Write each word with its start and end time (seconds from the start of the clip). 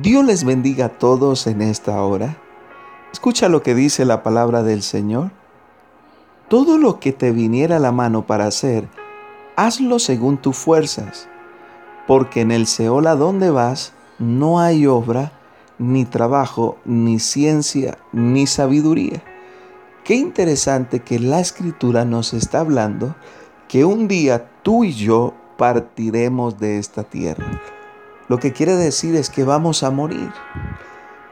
Dios 0.00 0.24
les 0.24 0.44
bendiga 0.44 0.84
a 0.84 0.88
todos 0.90 1.48
en 1.48 1.60
esta 1.60 2.00
hora. 2.04 2.36
Escucha 3.12 3.48
lo 3.48 3.64
que 3.64 3.74
dice 3.74 4.04
la 4.04 4.22
palabra 4.22 4.62
del 4.62 4.82
Señor. 4.82 5.32
Todo 6.48 6.78
lo 6.78 7.00
que 7.00 7.12
te 7.12 7.32
viniera 7.32 7.76
a 7.76 7.80
la 7.80 7.90
mano 7.90 8.24
para 8.24 8.46
hacer, 8.46 8.88
hazlo 9.56 9.98
según 9.98 10.36
tus 10.36 10.56
fuerzas, 10.56 11.28
porque 12.06 12.42
en 12.42 12.52
el 12.52 12.68
Seol 12.68 13.08
a 13.08 13.16
donde 13.16 13.50
vas 13.50 13.92
no 14.20 14.60
hay 14.60 14.86
obra, 14.86 15.32
ni 15.78 16.04
trabajo, 16.04 16.78
ni 16.84 17.18
ciencia, 17.18 17.98
ni 18.12 18.46
sabiduría. 18.46 19.24
Qué 20.04 20.14
interesante 20.14 21.00
que 21.00 21.18
la 21.18 21.40
escritura 21.40 22.04
nos 22.04 22.34
está 22.34 22.60
hablando 22.60 23.16
que 23.66 23.84
un 23.84 24.06
día 24.06 24.48
tú 24.62 24.84
y 24.84 24.92
yo 24.92 25.34
partiremos 25.56 26.56
de 26.60 26.78
esta 26.78 27.02
tierra. 27.02 27.60
Lo 28.28 28.38
que 28.38 28.52
quiere 28.52 28.76
decir 28.76 29.16
es 29.16 29.30
que 29.30 29.44
vamos 29.44 29.82
a 29.82 29.90
morir. 29.90 30.30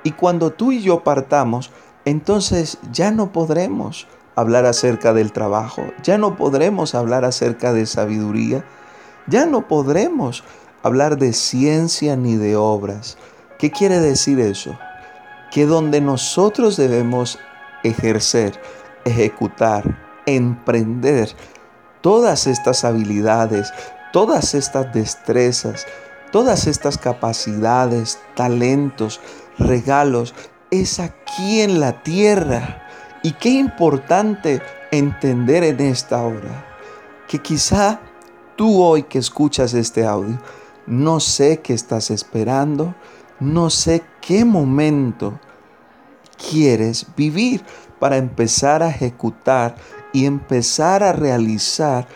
Y 0.03 0.13
cuando 0.13 0.53
tú 0.53 0.73
y 0.73 0.81
yo 0.81 1.05
partamos, 1.05 1.71
entonces 2.05 2.79
ya 2.93 3.11
no 3.11 3.33
podremos 3.33 4.07
hablar 4.35 4.67
acerca 4.67 5.13
del 5.13 5.33
trabajo, 5.33 5.83
ya 6.03 6.19
no 6.19 6.37
podremos 6.37 6.95
hablar 6.95 7.25
acerca 7.25 7.73
de 7.73 7.87
sabiduría, 7.87 8.65
ya 9.27 9.47
no 9.47 9.67
podremos 9.67 10.45
hablar 10.83 11.19
de 11.19 11.33
ciencia 11.33 12.17
ni 12.17 12.37
de 12.37 12.55
obras. 12.55 13.19
¿Qué 13.59 13.71
quiere 13.71 13.99
decir 13.99 14.39
eso? 14.39 14.79
Que 15.51 15.67
donde 15.67 16.01
nosotros 16.01 16.77
debemos 16.77 17.39
ejercer, 17.83 18.61
ejecutar, 19.05 19.99
emprender 20.27 21.31
todas 22.01 22.47
estas 22.47 22.85
habilidades, 22.85 23.73
todas 24.13 24.55
estas 24.55 24.93
destrezas, 24.93 25.87
todas 26.37 26.67
estas 26.67 26.99
capacidades, 26.99 28.19
talentos, 28.35 29.23
regalos, 29.57 30.35
es 30.71 31.01
aquí 31.01 31.63
en 31.63 31.81
la 31.81 32.03
tierra. 32.03 32.87
Y 33.23 33.33
qué 33.33 33.49
importante 33.49 34.61
entender 34.93 35.65
en 35.65 35.81
esta 35.81 36.21
hora 36.21 36.77
que 37.27 37.39
quizá 37.39 38.01
tú 38.55 38.83
hoy 38.83 39.05
que 39.05 39.19
escuchas 39.19 39.73
este 39.73 40.05
audio, 40.05 40.39
no 40.87 41.21
sé 41.21 41.61
qué 41.63 41.73
estás 41.73 42.11
esperando, 42.11 42.95
no 43.41 43.71
sé 43.71 44.03
qué 44.21 44.45
momento 44.45 45.41
quieres 46.37 47.07
vivir 47.17 47.65
para 47.99 48.19
empezar 48.19 48.83
a 48.83 48.91
ejecutar 48.91 49.77
y 50.13 50.27
empezar 50.27 51.03
a 51.03 51.15
realizar 51.15 52.07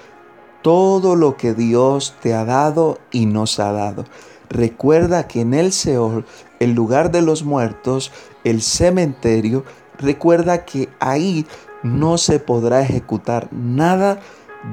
todo 0.62 1.16
lo 1.16 1.36
que 1.36 1.54
Dios 1.54 2.14
te 2.20 2.34
ha 2.34 2.44
dado 2.44 2.98
y 3.10 3.26
nos 3.26 3.58
ha 3.60 3.72
dado. 3.72 4.04
Recuerda 4.48 5.28
que 5.28 5.40
en 5.42 5.54
el 5.54 5.72
Seol, 5.72 6.24
el 6.58 6.72
lugar 6.72 7.10
de 7.10 7.22
los 7.22 7.44
muertos, 7.44 8.12
el 8.44 8.62
cementerio, 8.62 9.64
recuerda 9.98 10.64
que 10.64 10.88
ahí 10.98 11.46
no 11.82 12.18
se 12.18 12.40
podrá 12.40 12.82
ejecutar 12.82 13.48
nada 13.52 14.20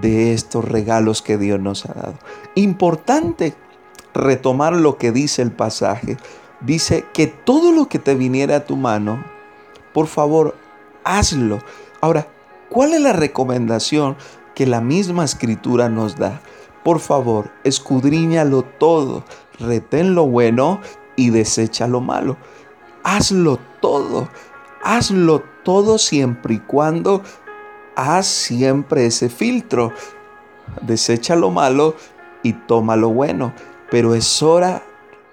de 0.02 0.34
estos 0.34 0.66
regalos 0.66 1.22
que 1.22 1.38
Dios 1.38 1.60
nos 1.60 1.86
ha 1.86 1.94
dado. 1.94 2.16
Importante 2.56 3.56
retomar 4.14 4.74
lo 4.74 4.98
que 4.98 5.12
dice 5.12 5.42
el 5.42 5.52
pasaje. 5.52 6.18
Dice 6.62 7.06
que 7.14 7.28
todo 7.28 7.72
lo 7.72 7.88
que 7.88 8.00
te 8.00 8.16
viniera 8.16 8.58
a 8.58 8.66
tu 8.66 8.76
mano, 8.76 9.24
por 9.94 10.08
favor, 10.08 10.56
hazlo. 11.04 11.60
Ahora, 12.02 12.28
¿cuál 12.70 12.94
es 12.94 13.02
la 13.02 13.14
recomendación 13.14 14.18
que 14.58 14.66
la 14.66 14.82
misma 14.82 15.24
escritura 15.24 15.88
nos 15.88 16.16
da. 16.16 16.42
Por 16.84 17.00
favor, 17.00 17.52
escudriñalo 17.64 18.64
todo, 18.64 19.24
retén 19.60 20.16
lo 20.16 20.26
bueno 20.26 20.82
y 21.16 21.30
desecha 21.30 21.88
lo 21.88 22.02
malo. 22.02 22.38
Hazlo 23.04 23.60
todo, 23.82 24.30
hazlo 24.84 25.44
todo 25.64 26.00
siempre 26.00 26.56
y 26.56 26.60
cuando 26.60 27.22
haz 27.96 28.26
siempre 28.26 29.06
ese 29.06 29.30
filtro. 29.30 29.94
Desecha 30.82 31.36
lo 31.36 31.52
malo 31.52 31.94
y 32.42 32.54
toma 32.54 32.96
lo 32.96 33.10
bueno. 33.10 33.54
Pero 33.92 34.16
es 34.16 34.42
hora 34.42 34.82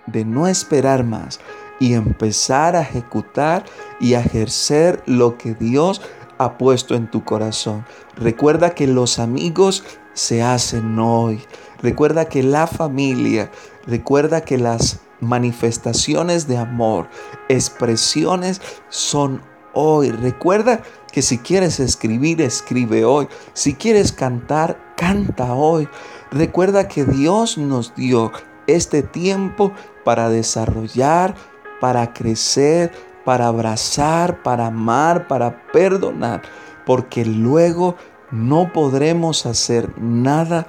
de 0.04 0.26
no 0.26 0.48
esperar 0.48 1.02
más 1.02 1.40
y 1.80 1.94
empezar 1.94 2.76
a 2.76 2.82
ejecutar 2.82 3.64
y 4.00 4.12
a 4.12 4.20
ejercer 4.20 5.02
lo 5.06 5.38
que 5.38 5.54
Dios 5.54 6.02
ha 6.38 6.58
puesto 6.58 6.94
en 6.94 7.10
tu 7.10 7.24
corazón. 7.24 7.84
Recuerda 8.16 8.74
que 8.74 8.86
los 8.86 9.18
amigos 9.18 9.84
se 10.12 10.42
hacen 10.42 10.98
hoy. 10.98 11.42
Recuerda 11.82 12.26
que 12.26 12.42
la 12.42 12.66
familia, 12.66 13.50
recuerda 13.86 14.42
que 14.42 14.58
las 14.58 15.00
manifestaciones 15.20 16.46
de 16.46 16.56
amor, 16.56 17.08
expresiones 17.48 18.60
son 18.88 19.42
hoy. 19.72 20.10
Recuerda 20.10 20.82
que 21.12 21.22
si 21.22 21.38
quieres 21.38 21.80
escribir, 21.80 22.40
escribe 22.40 23.04
hoy. 23.04 23.28
Si 23.52 23.74
quieres 23.74 24.12
cantar, 24.12 24.94
canta 24.96 25.54
hoy. 25.54 25.88
Recuerda 26.30 26.88
que 26.88 27.04
Dios 27.04 27.58
nos 27.58 27.94
dio 27.94 28.32
este 28.66 29.02
tiempo 29.02 29.72
para 30.04 30.28
desarrollar, 30.28 31.34
para 31.80 32.12
crecer, 32.12 32.92
para 33.24 33.48
abrazar, 33.48 34.42
para 34.42 34.66
amar, 34.66 35.26
para 35.26 35.66
perdonar, 35.72 36.42
porque 36.86 37.24
luego 37.24 37.96
no 38.30 38.72
podremos 38.72 39.46
hacer 39.46 39.90
nada 40.00 40.66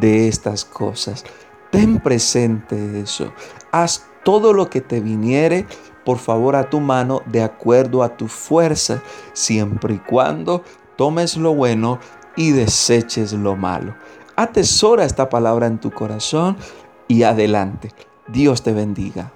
de 0.00 0.28
estas 0.28 0.64
cosas. 0.64 1.24
Ten 1.70 1.98
presente 1.98 3.00
eso. 3.00 3.32
Haz 3.72 4.06
todo 4.24 4.52
lo 4.52 4.70
que 4.70 4.80
te 4.80 5.00
viniere, 5.00 5.66
por 6.04 6.18
favor, 6.18 6.56
a 6.56 6.70
tu 6.70 6.80
mano, 6.80 7.22
de 7.26 7.42
acuerdo 7.42 8.02
a 8.02 8.16
tu 8.16 8.28
fuerza, 8.28 9.02
siempre 9.32 9.94
y 9.94 9.98
cuando 9.98 10.62
tomes 10.96 11.36
lo 11.36 11.54
bueno 11.54 11.98
y 12.36 12.52
deseches 12.52 13.32
lo 13.32 13.56
malo. 13.56 13.94
Atesora 14.36 15.04
esta 15.04 15.28
palabra 15.28 15.66
en 15.66 15.78
tu 15.78 15.90
corazón 15.90 16.56
y 17.08 17.22
adelante. 17.22 17.92
Dios 18.26 18.62
te 18.62 18.72
bendiga. 18.72 19.32